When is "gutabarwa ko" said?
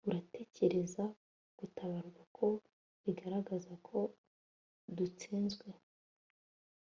1.59-2.47